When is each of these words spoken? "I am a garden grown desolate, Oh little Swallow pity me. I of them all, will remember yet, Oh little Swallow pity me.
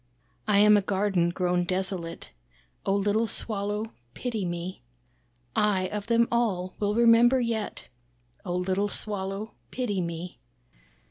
"I 0.47 0.57
am 0.57 0.77
a 0.77 0.81
garden 0.81 1.29
grown 1.29 1.63
desolate, 1.63 2.31
Oh 2.87 2.95
little 2.95 3.27
Swallow 3.27 3.91
pity 4.15 4.45
me. 4.45 4.81
I 5.55 5.89
of 5.89 6.07
them 6.07 6.27
all, 6.31 6.73
will 6.79 6.95
remember 6.95 7.39
yet, 7.39 7.87
Oh 8.43 8.55
little 8.55 8.87
Swallow 8.89 9.53
pity 9.69 10.01
me. 10.01 10.39